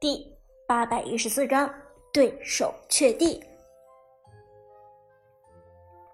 [0.00, 0.26] 第
[0.66, 1.70] 八百一十四章
[2.10, 3.38] 对手确定。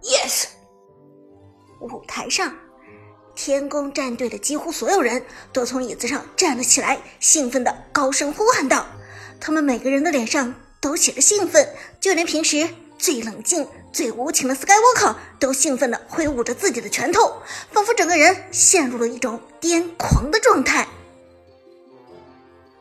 [0.00, 0.44] Yes！
[1.80, 2.54] 舞台上，
[3.34, 8.86] 天宫战队的几乎所有人都从椅子上站了起来，兴奋的高声呼喊道
[9.40, 17.42] ：“他们每个人的脸上都写着兴奋，就连平时最冷静、最无情的 Skywalker 都兴奋的挥舞着自己的拳头，
[17.72, 20.86] 仿佛整个人陷入了一种癫狂的状态。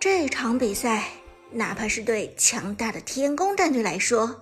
[0.02, 1.10] 这场比赛，
[1.52, 4.42] 哪怕是对强大的天宫战队来说，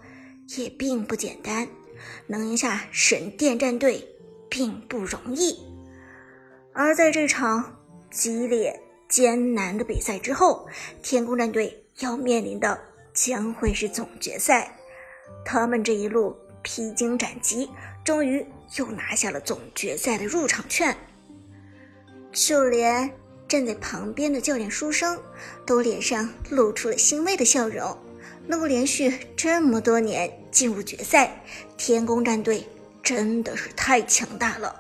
[0.55, 1.67] 也并不简单。
[2.27, 4.07] 能赢下神殿战队
[4.49, 5.59] 并不容易，
[6.71, 7.77] 而在这场
[8.09, 8.73] 激烈
[9.09, 10.65] 艰难的比赛之后，
[11.03, 12.79] 天宫战队要面临的
[13.13, 14.73] 将会是总决赛。
[15.43, 17.70] 他们这一路披荆斩棘，
[18.05, 18.45] 终于
[18.77, 20.95] 又拿下了总决赛的入场券。
[22.31, 23.12] 就连
[23.49, 25.20] 站在旁边的教练书生，
[25.66, 27.98] 都脸上露出了欣慰的笑容。
[28.46, 31.43] 能够连续这么多年进入决赛，
[31.77, 32.65] 天宫战队
[33.04, 34.76] 真的是太强大了。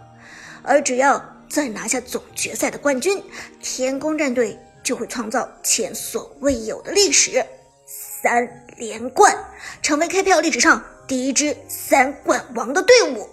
[0.63, 3.21] 而只要再拿下总决赛的冠军，
[3.61, 7.43] 天宫战队就会创造前所未有的历史——
[7.85, 9.35] 三连冠，
[9.81, 13.27] 成为 KPL 历史上第一支三冠王的队伍。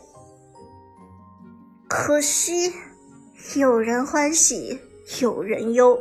[1.88, 2.74] 可惜，
[3.54, 4.78] 有人欢喜，
[5.20, 5.98] 有人忧。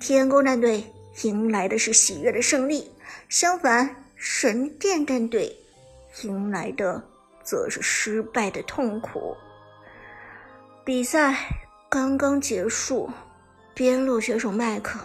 [0.00, 0.84] 天宫战队
[1.22, 2.90] 迎来的是喜悦的胜利。
[3.28, 5.56] 相反，神殿战队
[6.22, 7.02] 迎来的
[7.42, 9.36] 则是失败的痛苦。
[10.84, 11.36] 比赛
[11.88, 13.10] 刚刚结束，
[13.74, 14.98] 边路选手麦克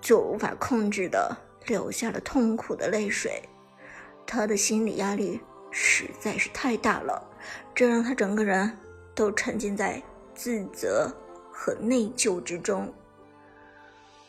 [0.00, 3.42] 就无法控制的流下了痛苦的泪水。
[4.26, 7.22] 他的心理压力实在是太大了，
[7.74, 8.76] 这让他整个人
[9.14, 10.02] 都沉浸在
[10.34, 11.10] 自责
[11.60, 12.94] 和内疚之中。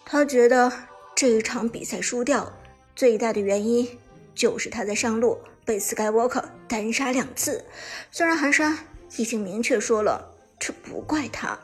[0.04, 0.74] 他觉得
[1.16, 2.52] 这一场比赛输掉。
[2.96, 3.88] 最大的原因
[4.34, 7.64] 就是他在上路被 Skywalker 单杀两次。
[8.10, 8.76] 虽然寒山
[9.16, 11.58] 已经明确说了这不怪他，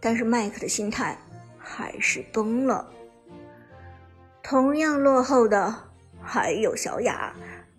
[0.00, 1.18] 但是麦克的心态
[1.58, 2.90] 还是崩了。
[4.42, 5.72] 同样落后的
[6.22, 7.32] 还有小雅，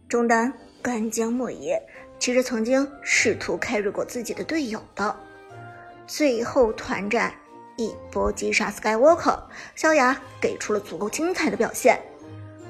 [0.08, 0.54] 中单
[0.84, 1.82] 干将莫邪
[2.20, 5.14] 其实曾经试图 carry 过自己的队友的，
[6.06, 7.34] 最后团战
[7.78, 9.42] 一波击杀 Skywalker，
[9.76, 12.02] 小雅给出了足够精彩的表现。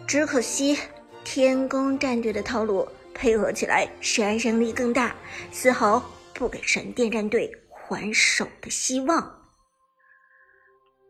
[0.07, 0.77] 只可惜，
[1.23, 5.15] 天宫战队的套路配合起来杀伤力更大，
[5.51, 9.39] 丝毫不给神殿战队还手的希望。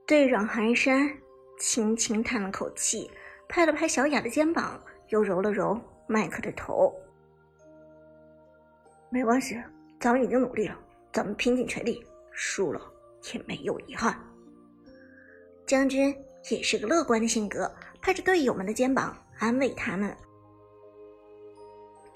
[0.05, 1.09] 队长寒山
[1.59, 3.09] 轻轻叹了口气，
[3.47, 6.93] 拍了拍小雅的肩膀，又揉了揉麦克的头。
[9.09, 9.61] 没关系，
[9.99, 10.77] 咱们已经努力了，
[11.11, 12.81] 咱们拼尽全力，输了
[13.33, 14.19] 也没有遗憾。
[15.65, 16.15] 将军
[16.49, 17.71] 也是个乐观的性格。
[18.01, 20.13] 拍着队友们的肩膀安慰他们：“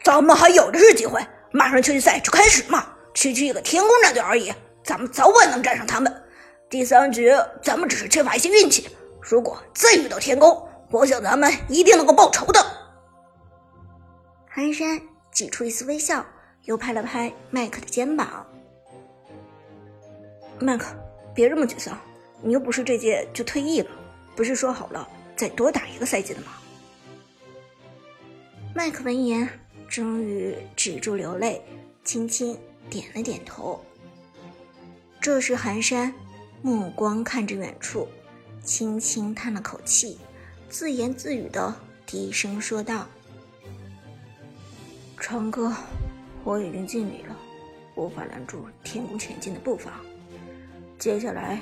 [0.04, 6.14] 咱们还有的是机会，马上秋季赛就开始嘛，区区一个天宫战队而已，咱们早晚能战胜他们。
[6.70, 7.32] 第三局
[7.64, 8.90] 咱们只是缺乏一些运气，
[9.22, 12.60] 如果再遇到天宫，我想咱们一定能够报仇的。”
[14.50, 15.02] 寒山
[15.32, 16.26] 挤出一丝微笑，
[16.64, 18.46] 又拍了拍麦克的肩膀
[20.60, 20.96] ：“麦克，
[21.34, 21.98] 别这么沮丧，
[22.42, 23.92] 你又不是这届就退役了，
[24.36, 25.08] 不是说好了？”
[25.38, 26.54] 再多打一个赛季的吗？
[28.74, 29.48] 麦克闻言，
[29.88, 31.62] 终于止住流泪，
[32.04, 32.58] 轻轻
[32.90, 33.80] 点了点头。
[35.22, 36.12] 这时，寒山
[36.64, 38.08] 目光看着远处，
[38.64, 40.18] 轻轻叹了口气，
[40.70, 41.72] 自言自语的
[42.08, 43.08] 低声说道
[45.22, 45.72] ：“长哥，
[46.44, 47.38] 我已经尽力了，
[47.96, 50.02] 无法拦住天宫前进的步伐，
[50.98, 51.62] 接下来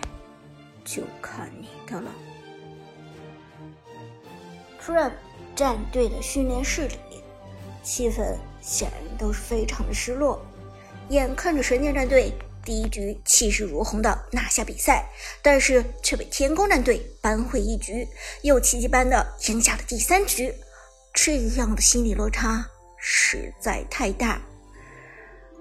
[0.83, 2.11] 就看你的了。”
[4.79, 5.11] 出任
[5.55, 6.97] 战队的训练室里，
[7.81, 10.39] 气氛显然都是非常的失落。
[11.09, 12.31] 眼看着神剑战队
[12.63, 15.07] 第一局气势如虹的拿下比赛，
[15.41, 18.07] 但是却被天宫战队扳回一局，
[18.41, 20.53] 又奇迹般的赢下了第三局。
[21.13, 22.65] 这样的心理落差
[22.97, 24.41] 实在太大。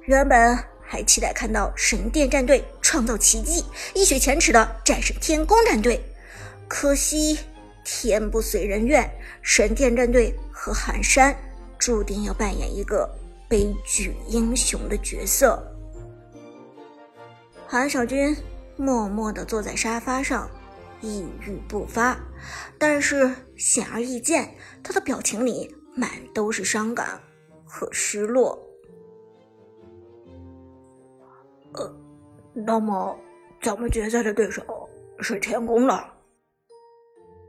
[0.07, 3.65] 原本还期待看到神殿战队创造奇迹，
[3.95, 6.01] 一雪前耻的战胜天宫战队，
[6.69, 7.39] 可惜。
[7.87, 9.07] 天不遂人愿，
[9.43, 11.37] 神殿战队和寒山
[11.79, 13.07] 注定要扮演一个
[13.47, 15.63] 悲剧英雄的角色。
[17.67, 18.35] 韩小军
[18.79, 20.49] 默默地坐在沙发上，
[21.03, 22.19] 一语不发，
[22.79, 27.21] 但是显而易见，他的表情里满都是伤感
[27.67, 28.59] 和失落。
[31.75, 31.95] 呃，
[32.53, 33.19] 那么
[33.61, 34.89] 咱们决赛的对手
[35.21, 36.13] 是天宫了。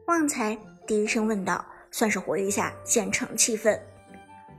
[0.07, 3.79] 旺财低声问道，算是活跃一下现场气氛。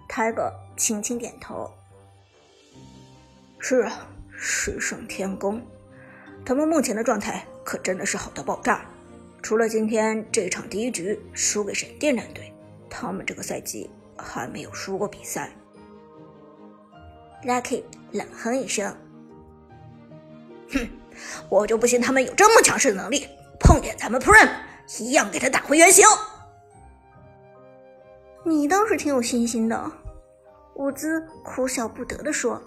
[0.09, 1.71] 泰戈轻轻点头
[3.59, 5.61] ：“是啊，十胜天宫，
[6.45, 8.85] 他们目前的状态可真的是好到爆炸。
[9.43, 12.53] 除了今天这场第一局输给神殿战队，
[12.89, 15.51] 他们这个赛季还没有输过比赛。”
[17.45, 18.97] Lucky 冷哼一声
[20.73, 20.89] ：“哼，
[21.49, 23.27] 我就不信他们有这么强势的能力，
[23.59, 24.51] 碰见咱们 Prime
[24.99, 26.07] 一样给他打回原形。”
[28.45, 29.91] 你倒是挺有信心的，
[30.75, 32.63] 伍兹哭笑不得的说：“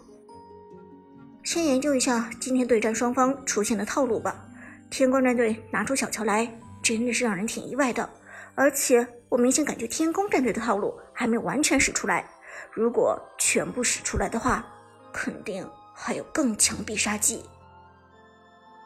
[1.41, 4.45] 先研究一下今天对战双方出现的套路吧。
[4.89, 6.51] 天光战队拿出小乔来，
[6.83, 8.09] 真的是让人挺意外的。
[8.55, 12.29] 而且我明显感觉天宫战队的套路还没有完全使出来。
[12.73, 14.67] 如果全部使出来的话，
[15.13, 17.41] 肯定还有更强必杀技。”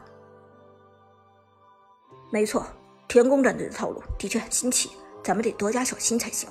[2.31, 2.65] 没错。”
[3.07, 4.89] 天宫战队的套路的确很新奇，
[5.23, 6.49] 咱们得多加小心才行。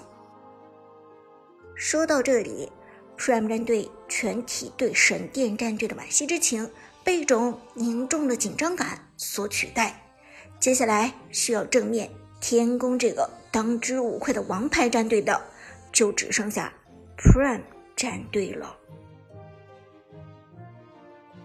[1.74, 2.70] 说到这里
[3.18, 6.70] ，Prime 战队全体对神殿战队的惋惜之情
[7.02, 10.00] 被一种凝重的紧张感所取代。
[10.60, 12.08] 接下来需要正面
[12.40, 15.38] 天宫这个当之无愧的王牌战队的，
[15.92, 16.72] 就只剩下
[17.18, 17.62] Prime
[17.96, 18.74] 战队了。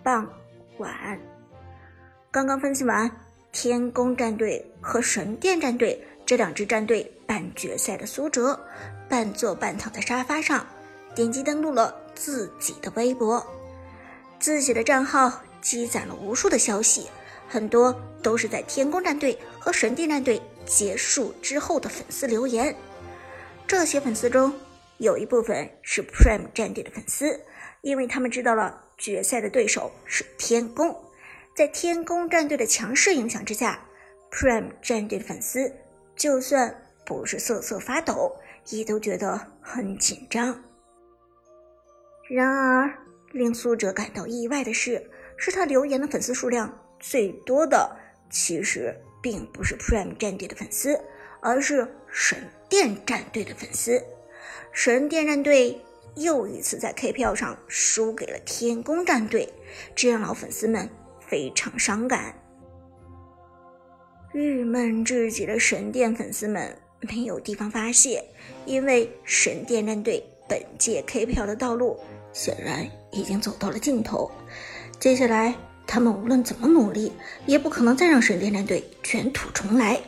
[0.04, 0.28] 傍
[0.78, 1.20] 晚，
[2.32, 3.10] 刚刚分析完。
[3.52, 8.58] 天宫战队和神殿战队这两支战队半决赛的苏哲，
[9.10, 10.64] 半坐半躺在沙发上，
[11.16, 13.44] 点击登录了自己的微博，
[14.40, 17.08] 自己的账号积攒了无数的消息，
[17.48, 17.92] 很多
[18.22, 22.74] 都是在天宫战队和神殿战队结束之后的粉丝留言。
[23.66, 24.54] 这些粉丝中
[25.00, 27.42] 有一部分是 Prime 战队的粉丝，
[27.82, 30.96] 因为他们知道了决赛的对手是天宫。
[31.56, 33.84] 在天宫战队的强势影响之下
[34.30, 35.74] ，Prime 战队的粉丝
[36.16, 36.74] 就算
[37.06, 38.36] 不是瑟瑟发抖，
[38.68, 40.64] 也都觉得很紧张。
[42.30, 42.94] 然而，
[43.32, 47.98] 令苏哲感到意外的是，是他留言的粉丝数量最多的，
[48.30, 50.98] 其实并不是 Prime 战队的粉丝，
[51.42, 52.38] 而是神
[52.70, 54.02] 殿战队的粉丝。
[54.72, 55.82] 神殿战队
[56.16, 59.52] 又一次在 KPL 上输给了天宫战队，
[59.96, 60.90] 这让老粉丝们。
[61.28, 62.34] 非常伤感，
[64.34, 68.26] 郁闷至极的神殿粉丝们没有地方发泄，
[68.66, 72.00] 因为神殿战队本届 K 票的道路
[72.34, 74.32] 显然已经走到了尽头。
[75.00, 75.54] 接下来，
[75.86, 77.12] 他们无论怎么努力，
[77.46, 80.02] 也不可能再让神殿战队卷土重来。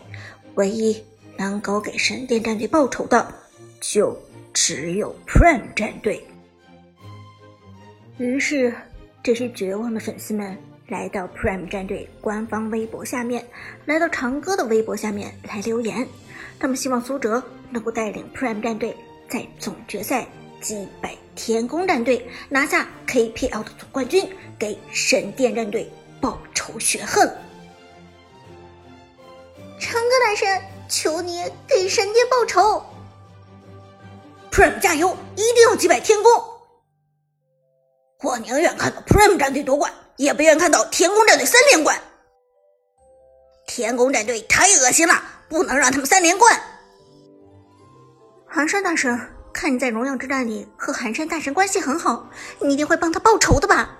[0.55, 1.05] 唯一
[1.37, 3.31] 能够给神殿战队报仇的，
[3.79, 4.19] 就
[4.53, 6.25] 只有 Prime 战队。
[8.17, 8.73] 于是，
[9.23, 10.57] 这些绝望的粉丝们。
[10.87, 13.47] 来到 Prime 战队官方微博下面，
[13.85, 16.05] 来到长歌的微博下面来留言，
[16.59, 18.93] 他们希望苏哲能够带领 Prime 战队
[19.29, 20.27] 在总决赛
[20.59, 24.27] 击败天宫战队，拿下 KPL 的总冠军，
[24.59, 25.89] 给神殿战队
[26.19, 27.25] 报仇雪恨。
[29.79, 32.83] 长歌男神，求你给神殿报仇
[34.51, 36.31] ！Prime 加油，一定要击败天宫！
[38.23, 39.91] 我宁愿看到 Prime 战队夺冠。
[40.17, 41.99] 也不愿看到天宫战队三连冠。
[43.65, 45.15] 天宫战队太恶心了，
[45.49, 46.61] 不能让他们三连冠。
[48.45, 49.19] 寒山大神，
[49.51, 53.97] 看你在荣耀之战里和寒山大神关系很好，你一定会帮他报仇的吧？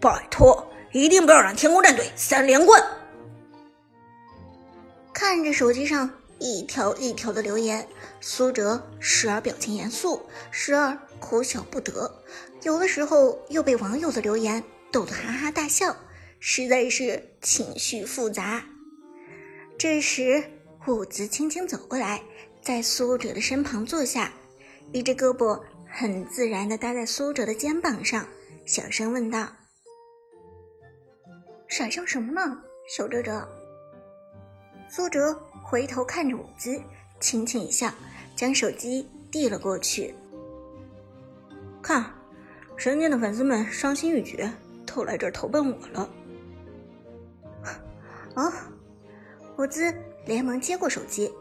[0.00, 2.82] 拜托，一定不要让天宫战队三连冠。
[5.12, 6.08] 看着手机上
[6.42, 7.86] 一条一条的留言，
[8.20, 10.20] 苏哲时而表情严肃，
[10.50, 12.12] 时而哭笑不得。
[12.62, 15.96] 有的时候又被网友的留言逗得哈哈大笑，
[16.40, 18.64] 实在是情绪复杂。
[19.78, 20.42] 这时，
[20.88, 22.20] 伍兹轻轻走过来，
[22.60, 24.32] 在苏哲的身旁坐下，
[24.92, 28.26] 一只胳膊很自然地搭在苏哲的肩膀上，
[28.66, 29.48] 小声问道
[31.68, 32.58] ：“傻笑什么呢，
[32.88, 33.48] 小哲哲？”
[34.90, 35.40] 苏哲
[35.72, 36.78] 回头看着伍兹，
[37.18, 37.90] 轻轻一笑，
[38.36, 40.14] 将手机递了过去，
[41.80, 42.04] 看。
[42.76, 44.52] 神殿的粉丝们伤心欲绝，
[44.84, 46.10] 都来这儿投奔我了。
[48.34, 48.52] 哦，
[49.56, 49.90] 伍兹
[50.26, 51.32] 连忙接过手机。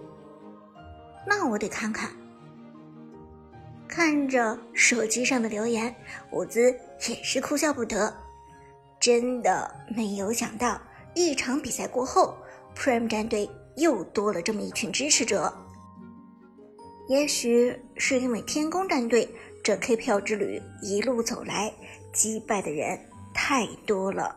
[1.27, 2.09] 那我得看看。
[3.85, 5.93] 看着手机上的留言，
[6.31, 6.71] 伍兹
[7.09, 8.13] 也是哭笑不得。
[8.97, 10.79] 真的没有想到，
[11.15, 12.37] 一场比赛过后
[12.77, 15.53] ，Prime 战队又多了这么一群支持者。
[17.07, 19.29] 也许是因为天宫战队。
[19.63, 21.71] 这 K 票之旅一路走来，
[22.11, 22.99] 击败的人
[23.31, 24.35] 太多了。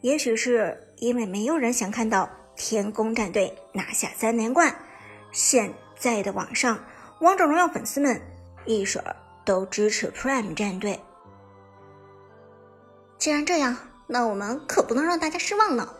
[0.00, 4.74] 也许是因为没有人想看到天宫战队拿下三连冠。
[5.30, 6.84] 现在的网上
[7.20, 8.20] 王者荣耀粉丝们
[8.64, 9.14] 一水儿
[9.44, 10.98] 都支持 Prime 战队。
[13.18, 13.76] 既然这样，
[14.08, 15.96] 那我们可不能让大家失望了。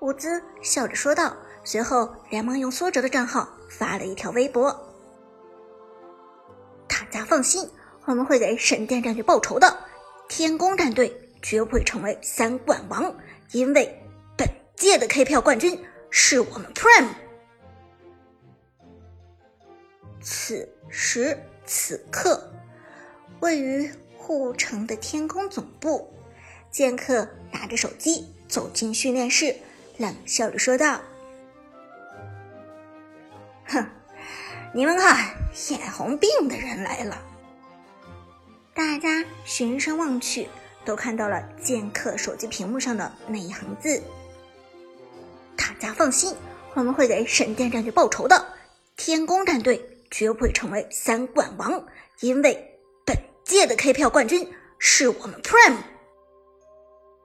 [0.00, 4.70] 伍兹笑着说道，随后连忙用苏哲的账号发了一条微博
[6.88, 7.68] ：“大家放心，
[8.06, 9.78] 我们会给神殿战队报仇的。
[10.28, 13.14] 天宫战队绝不会成为三冠王，
[13.52, 14.02] 因为
[14.36, 15.78] 本届的 KPL 冠军
[16.10, 17.08] 是我们 Prime。”
[20.22, 22.52] 此时此刻，
[23.40, 26.12] 位于护城的天宫总部，
[26.70, 29.56] 剑客拿着手机走进训练室。
[29.98, 31.00] 冷笑着说道
[33.70, 33.86] ：“哼，
[34.74, 35.34] 你们看，
[35.70, 37.16] 眼红病的人来了。”
[38.74, 40.48] 大家循声望去，
[40.84, 44.02] 都看到了剑客手机屏幕上的那一行字
[45.56, 46.34] ：“大家放心，
[46.74, 48.46] 我们会给神殿战队报仇的。
[48.96, 51.86] 天宫战队绝不会成为三冠王，
[52.20, 55.78] 因为本届的 KPL 冠军是我们 Prime。”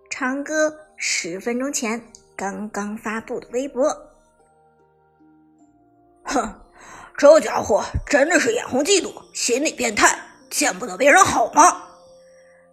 [0.10, 2.02] 长歌十分钟前。
[2.38, 4.05] 刚刚发布的微博，
[6.36, 6.54] 哼，
[7.18, 11.84] 这家伙真的是眼红嫉妒，心理变态，见不得别人好吗？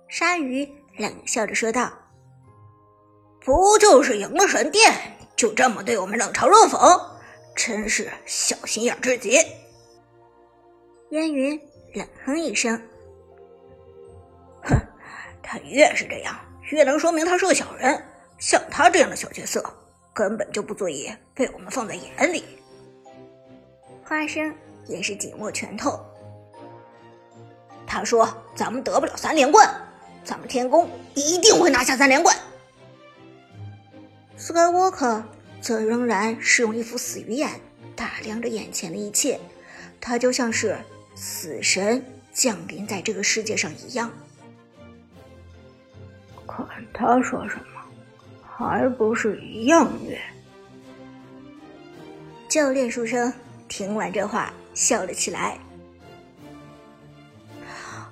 [0.08, 1.90] 鲨鱼冷笑着说道
[3.44, 4.92] ：“不就是赢了神殿，
[5.36, 7.00] 就这么对我们冷嘲热讽，
[7.54, 9.38] 真是小心眼至极。”
[11.10, 11.60] 烟云
[11.94, 12.76] 冷哼一声
[14.64, 14.76] ：“哼，
[15.40, 16.34] 他越是这样，
[16.70, 18.04] 越能说明他是个小人。”
[18.38, 19.64] 像他这样的小角色，
[20.12, 22.44] 根本就不足以被我们放在眼里。
[24.12, 24.54] 花生
[24.86, 25.98] 也是紧握拳头。
[27.86, 29.66] 他说：“咱们得不了三连冠，
[30.22, 32.36] 咱们天宫一定会拿下三连冠。”
[34.38, 35.22] Skywalker
[35.62, 37.58] 则仍然是用一副死鱼眼
[37.96, 39.40] 打量着眼前的一切，
[39.98, 40.76] 他就像是
[41.14, 42.04] 死神
[42.34, 44.12] 降临在这个世界上一样。
[46.44, 47.64] 管他说什么。
[48.44, 50.20] 还不是一样虐。
[52.46, 53.32] 教练书生
[53.72, 55.56] 听完这话，笑了起来。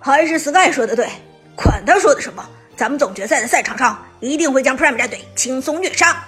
[0.01, 1.07] 还是 Sky 说的对，
[1.55, 2.49] 管他说的什么，
[2.79, 6.25] 咱们总决赛的赛场上一定会将 Prime 战队轻松虐杀。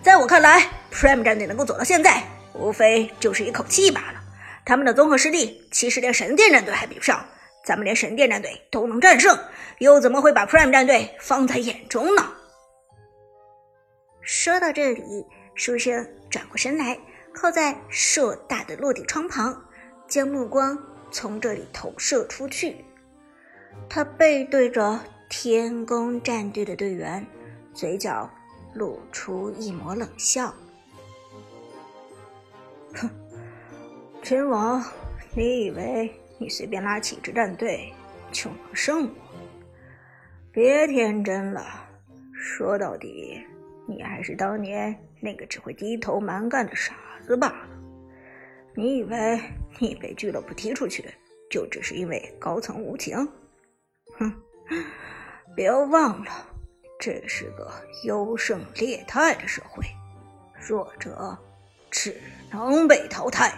[0.00, 4.22] 在我看来，Prime 战队能够走到现在，无非就是一口气罢了。
[4.64, 7.26] 他们的综合实力其实连神殿战队还比不上，
[7.64, 9.36] 咱们连神殿战队都能战胜，
[9.78, 12.24] 又怎么会把 Prime 战队放在眼中呢？
[14.22, 16.96] 说到这里，书生转过身来，
[17.40, 19.64] 靠在硕大的落地窗旁，
[20.08, 20.76] 将目光
[21.12, 22.84] 从这里投射出去。
[23.88, 27.24] 他背对着天宫战队的队员，
[27.72, 28.28] 嘴角
[28.74, 30.52] 露出一抹冷笑
[32.96, 33.08] ：“哼，
[34.24, 34.84] 秦王，
[35.36, 37.92] 你以为你随便拉起一支战队
[38.32, 39.14] 就能胜我？
[40.50, 41.64] 别天真了，
[42.34, 43.40] 说到底……”
[43.86, 46.94] 你还是当年那个只会低头蛮干的傻
[47.28, 47.68] 子罢了。
[48.74, 49.40] 你以为
[49.78, 51.04] 你被俱乐部踢出去，
[51.50, 53.16] 就只是因为高层无情？
[54.18, 54.34] 哼！
[55.54, 56.30] 别忘了，
[56.98, 57.70] 这是个
[58.04, 59.84] 优胜劣汰的社会，
[60.58, 61.38] 弱者
[61.90, 62.20] 只
[62.50, 63.52] 能被淘汰。